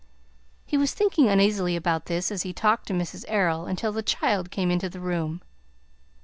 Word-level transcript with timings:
He 0.65 0.79
was 0.79 0.95
thinking 0.95 1.27
uneasily 1.29 1.75
about 1.75 2.07
this 2.07 2.31
as 2.31 2.41
he 2.41 2.53
talked 2.53 2.87
to 2.87 2.93
Mrs. 2.93 3.23
Errol 3.27 3.67
until 3.67 3.91
the 3.91 4.01
child 4.01 4.49
came 4.49 4.71
into 4.71 4.89
the 4.89 4.99
room. 4.99 5.43